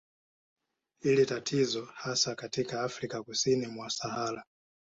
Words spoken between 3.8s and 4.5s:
Sahara